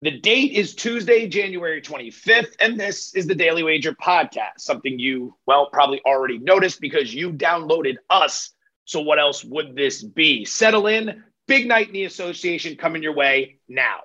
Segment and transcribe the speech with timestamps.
[0.00, 5.34] The date is Tuesday, January 25th, and this is the Daily Wager podcast, something you,
[5.46, 8.50] well, probably already noticed because you downloaded us.
[8.84, 10.44] So, what else would this be?
[10.44, 11.24] Settle in.
[11.48, 14.02] Big night in the association coming your way now.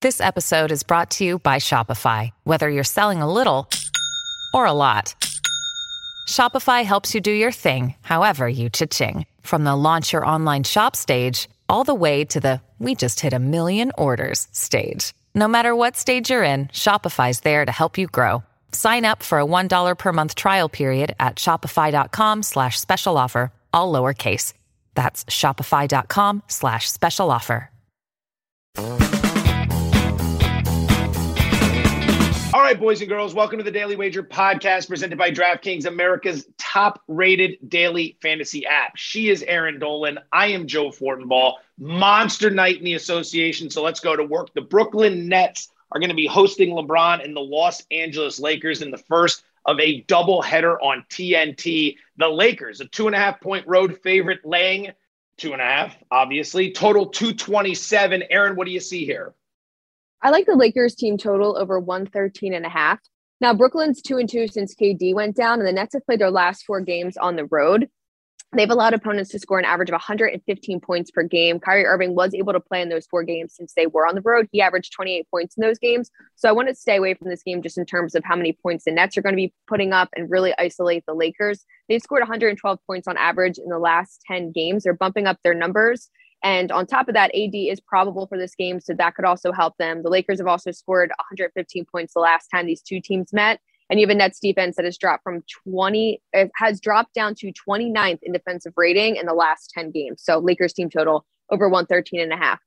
[0.00, 2.30] This episode is brought to you by Shopify.
[2.44, 3.68] Whether you're selling a little
[4.54, 5.14] or a lot,
[6.30, 9.26] Shopify helps you do your thing, however you cha-ching.
[9.42, 13.32] From the launch your online shop stage all the way to the we just hit
[13.32, 15.14] a million orders stage.
[15.34, 18.42] No matter what stage you're in, Shopify's there to help you grow.
[18.72, 23.92] Sign up for a $1 per month trial period at shopify.com slash special offer, all
[23.92, 24.52] lowercase.
[24.94, 27.70] That's shopify.com slash special offer.
[32.54, 36.46] All right, boys and girls, welcome to the Daily Wager podcast presented by DraftKings, America's
[36.74, 38.96] top rated daily fantasy app.
[38.96, 40.18] She is Erin Dolan.
[40.32, 41.54] I am Joe Fortenbaugh.
[41.78, 43.70] Monster night in the association.
[43.70, 44.52] So let's go to work.
[44.54, 48.90] The Brooklyn Nets are going to be hosting LeBron and the Los Angeles Lakers in
[48.90, 51.96] the first of a doubleheader on TNT.
[52.16, 54.90] The Lakers, a two and a half point road favorite, laying
[55.36, 56.72] two and a half, obviously.
[56.72, 58.24] Total 227.
[58.30, 59.32] Erin, what do you see here?
[60.20, 62.98] I like the Lakers team total over 113 and a half.
[63.40, 66.30] Now, Brooklyn's two and two since KD went down, and the Nets have played their
[66.30, 67.88] last four games on the road.
[68.56, 71.58] They've allowed opponents to score an average of 115 points per game.
[71.58, 74.20] Kyrie Irving was able to play in those four games since they were on the
[74.20, 74.48] road.
[74.52, 76.10] He averaged 28 points in those games.
[76.36, 78.52] So I want to stay away from this game just in terms of how many
[78.52, 81.64] points the Nets are going to be putting up and really isolate the Lakers.
[81.88, 84.84] They've scored 112 points on average in the last 10 games.
[84.84, 86.08] They're bumping up their numbers.
[86.44, 89.50] And on top of that, AD is probable for this game, so that could also
[89.50, 90.02] help them.
[90.02, 93.60] The Lakers have also scored 115 points the last time these two teams met.
[93.88, 97.34] And you have a Nets defense that has dropped from 20, it has dropped down
[97.36, 100.22] to 29th in defensive rating in the last 10 games.
[100.22, 102.60] So Lakers team total over 113 and a half.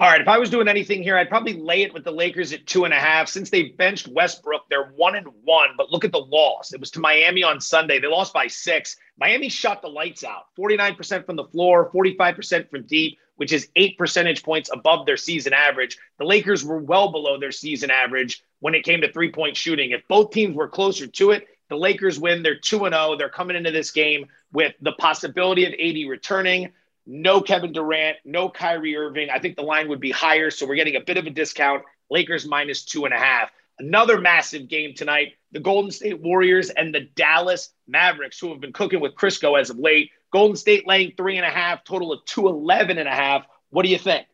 [0.00, 2.52] All right, if I was doing anything here, I'd probably lay it with the Lakers
[2.52, 3.28] at two and a half.
[3.28, 5.70] Since they benched Westbrook, they're one and one.
[5.76, 6.72] But look at the loss.
[6.72, 7.98] It was to Miami on Sunday.
[7.98, 8.96] They lost by six.
[9.18, 13.98] Miami shot the lights out 49% from the floor, 45% from deep, which is eight
[13.98, 15.98] percentage points above their season average.
[16.18, 19.90] The Lakers were well below their season average when it came to three point shooting.
[19.90, 22.44] If both teams were closer to it, the Lakers win.
[22.44, 23.16] They're 2 0.
[23.16, 26.70] They're coming into this game with the possibility of AD returning
[27.08, 29.30] no Kevin Durant, no Kyrie Irving.
[29.30, 30.50] I think the line would be higher.
[30.50, 31.82] So we're getting a bit of a discount.
[32.10, 33.50] Lakers minus two and a half.
[33.78, 35.32] Another massive game tonight.
[35.52, 39.70] The Golden State Warriors and the Dallas Mavericks, who have been cooking with Crisco as
[39.70, 40.10] of late.
[40.30, 43.46] Golden State laying three and a half, total of 211 and a half.
[43.70, 44.26] What do you think?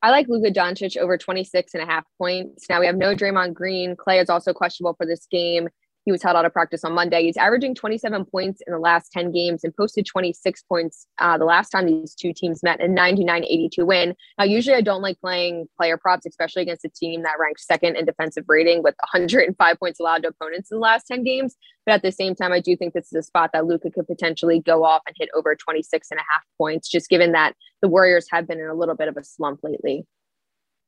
[0.00, 2.66] I like Luka Doncic over 26 and a half points.
[2.70, 3.96] Now we have no Draymond Green.
[3.96, 5.68] Clay is also questionable for this game.
[6.06, 7.24] He was held out of practice on Monday.
[7.24, 11.44] He's averaging 27 points in the last 10 games and posted 26 points uh, the
[11.44, 14.14] last time these two teams met a 99 82 win.
[14.38, 17.96] Now, usually I don't like playing player props, especially against a team that ranks second
[17.96, 21.56] in defensive rating with 105 points allowed to opponents in the last 10 games.
[21.84, 24.06] But at the same time, I do think this is a spot that Luka could
[24.06, 27.88] potentially go off and hit over 26 and a half points, just given that the
[27.88, 30.06] Warriors have been in a little bit of a slump lately.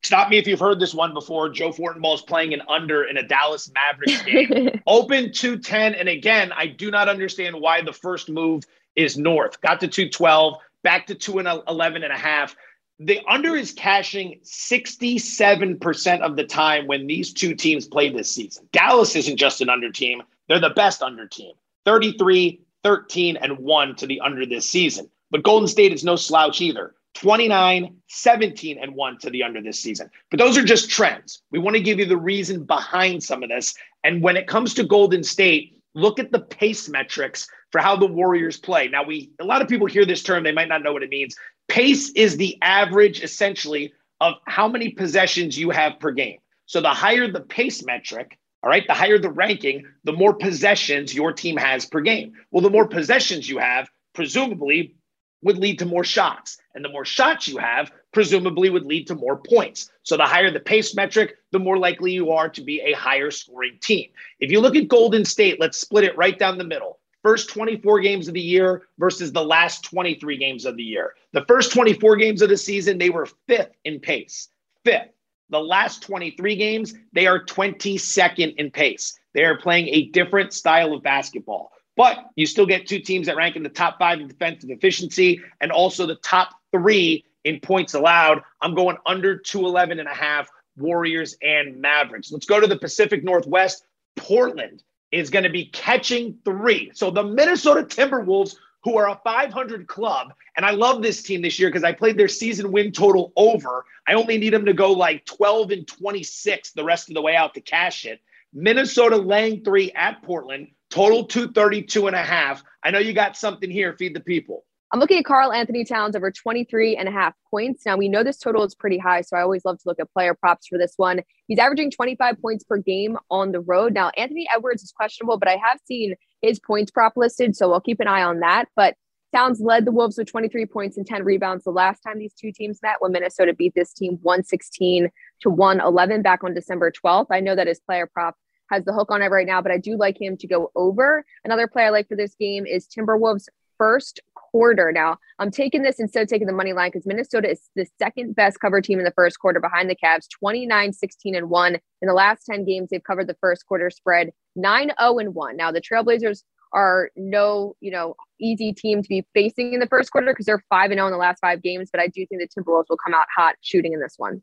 [0.03, 1.48] Stop me if you've heard this one before.
[1.48, 4.81] Joe Fortenbaugh is playing an under in a Dallas Mavericks game.
[4.86, 5.94] Open 210.
[5.94, 8.64] And again, I do not understand why the first move
[8.94, 9.60] is north.
[9.60, 12.56] Got to 212, back to 211 and a half.
[13.00, 18.69] The under is cashing 67% of the time when these two teams play this season.
[18.72, 21.53] Dallas isn't just an under team, they're the best under team
[21.84, 25.08] 33, 13, and 1 to the under this season.
[25.31, 26.94] But Golden State is no slouch either.
[27.21, 30.09] 29, 17, and 1 to the under this season.
[30.31, 31.43] But those are just trends.
[31.51, 33.75] We want to give you the reason behind some of this.
[34.05, 38.06] And when it comes to Golden State, look at the pace metrics for how the
[38.06, 38.87] Warriors play.
[38.87, 41.11] Now, we a lot of people hear this term, they might not know what it
[41.11, 41.34] means.
[41.67, 46.39] Pace is the average essentially of how many possessions you have per game.
[46.67, 51.12] So the higher the pace metric, all right, the higher the ranking, the more possessions
[51.12, 52.35] your team has per game.
[52.53, 54.95] Well, the more possessions you have, presumably
[55.43, 56.59] would lead to more shots.
[56.75, 59.91] And the more shots you have, presumably would lead to more points.
[60.03, 63.31] So the higher the pace metric, the more likely you are to be a higher
[63.31, 64.08] scoring team.
[64.40, 66.99] If you look at Golden State, let's split it right down the middle.
[67.23, 71.14] First 24 games of the year versus the last 23 games of the year.
[71.32, 74.49] The first 24 games of the season, they were fifth in pace.
[74.85, 75.11] Fifth.
[75.50, 79.19] The last 23 games, they are 22nd in pace.
[79.35, 81.73] They are playing a different style of basketball.
[81.99, 85.41] But you still get two teams that rank in the top five in defensive efficiency
[85.61, 88.41] and also the top three in points allowed.
[88.62, 92.31] I'm going under 211 and a half Warriors and Mavericks.
[92.31, 93.85] Let's go to the Pacific Northwest.
[94.15, 96.93] Portland is going to be catching three.
[96.95, 98.55] So the Minnesota Timberwolves,
[98.85, 102.17] who are a 500 club, and I love this team this year because I played
[102.17, 103.85] their season win total over.
[104.06, 107.35] I only need them to go like 12 and 26 the rest of the way
[107.35, 108.21] out to cash it.
[108.53, 112.62] Minnesota laying three at Portland, total 232 and a half.
[112.85, 113.94] I know you got something here.
[113.94, 114.64] Feed the people.
[114.90, 117.85] I'm looking at Karl-Anthony Towns over 23 and a half points.
[117.85, 120.11] Now, we know this total is pretty high, so I always love to look at
[120.14, 121.20] player props for this one.
[121.46, 123.93] He's averaging 25 points per game on the road.
[123.93, 127.82] Now, Anthony Edwards is questionable, but I have seen his points prop listed, so I'll
[127.82, 128.69] keep an eye on that.
[128.76, 128.94] But
[129.35, 132.50] Towns led the Wolves with 23 points and 10 rebounds the last time these two
[132.50, 135.11] teams met when Minnesota beat this team 116
[135.43, 137.26] to 111 back on December 12th.
[137.31, 138.37] I know that his player prop
[138.70, 141.25] has the hook on it right now, but I do like him to go over.
[141.44, 143.47] Another play I like for this game is Timberwolves
[143.79, 144.93] first quarter.
[144.93, 148.35] Now, I'm taking this instead of taking the money line because Minnesota is the second
[148.35, 151.75] best cover team in the first quarter behind the Cavs, 29, 16, and 1.
[151.75, 155.56] In the last 10 games, they've covered the first quarter spread 9 0 and 1.
[155.56, 156.43] Now, the Trailblazers
[156.73, 160.62] are no, you know, easy team to be facing in the first quarter because they're
[160.69, 162.99] 5 and 0 in the last five games, but I do think the Timberwolves will
[162.99, 164.43] come out hot shooting in this one.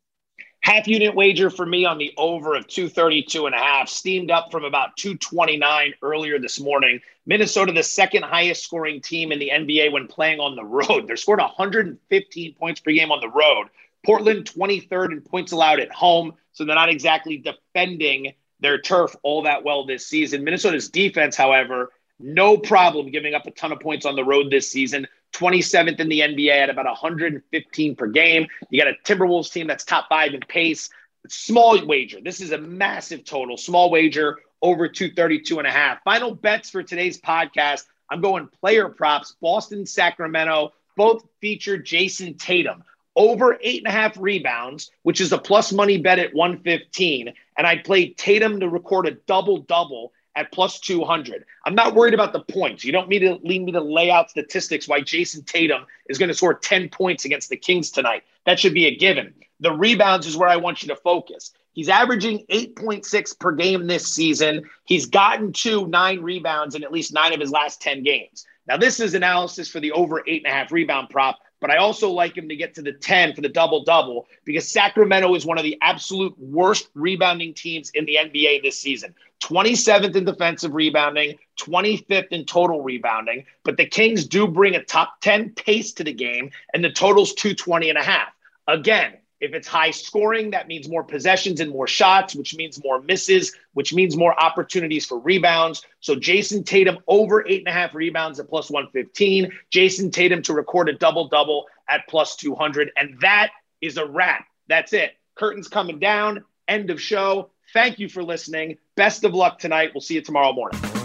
[0.66, 4.50] Half unit wager for me on the over of 232 and a half, steamed up
[4.50, 7.02] from about 229 earlier this morning.
[7.28, 11.06] Minnesota, the second highest scoring team in the NBA when playing on the road.
[11.06, 13.68] They're scored 115 points per game on the road.
[14.04, 16.34] Portland, 23rd in points allowed at home.
[16.54, 20.44] So they're not exactly defending their turf all that well this season.
[20.44, 24.72] Minnesota's defense, however, no problem giving up a ton of points on the road this
[24.72, 25.06] season.
[25.34, 28.48] 27th in the NBA at about 115 per game.
[28.70, 30.90] You got a Timberwolves team that's top five in pace.
[31.28, 32.20] Small wager.
[32.22, 33.58] This is a massive total.
[33.58, 36.04] Small wager over 232 and a half.
[36.04, 37.84] Final bets for today's podcast.
[38.10, 39.36] I'm going player props.
[39.42, 42.84] Boston, Sacramento, both feature Jayson Tatum.
[43.16, 47.34] Over eight and a half rebounds, which is a plus money bet at 115.
[47.58, 51.46] And I played Tatum to record a double double at plus 200.
[51.66, 52.84] I'm not worried about the points.
[52.84, 56.30] You don't need to lead me to lay out statistics why Jayson Tatum is going
[56.30, 58.24] to score 10 points against the Kings tonight.
[58.46, 59.34] That should be a given.
[59.60, 61.54] The rebounds is where I want you to focus.
[61.74, 64.64] He's averaging 8.6 per game this season.
[64.86, 68.46] He's gotten to nine rebounds in at least nine of his last 10 games.
[68.68, 71.78] Now, this is analysis for the over eight and a half rebound prop, but I
[71.78, 75.46] also like him to get to the 10 for the double double because Sacramento is
[75.46, 79.16] one of the absolute worst rebounding teams in the NBA this season.
[79.44, 83.46] 27th in defensive rebounding, 25th in total rebounding.
[83.64, 87.34] But the Kings do bring a top 10 pace to the game, and the total's
[87.34, 88.30] 220 and a half.
[88.68, 93.02] Again, if it's high scoring, that means more possessions and more shots, which means more
[93.02, 95.86] misses, which means more opportunities for rebounds.
[96.00, 99.52] So Jayson Tatum over eight and a half rebounds at plus 115.
[99.72, 102.92] Jayson Tatum to record a double double at plus 200.
[102.98, 103.52] And that
[103.82, 104.46] is a wrap.
[104.68, 105.14] That's it.
[105.36, 106.44] Curtains coming down.
[106.68, 107.52] End of show.
[107.74, 108.78] Thank you for listening.
[108.96, 109.92] Best of luck tonight.
[109.94, 111.05] We'll see you tomorrow morning.